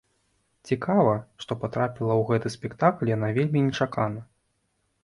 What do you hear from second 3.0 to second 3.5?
яна